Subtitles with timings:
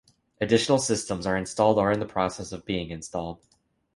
[0.39, 3.39] Additional systems are installed or in the process of being installed.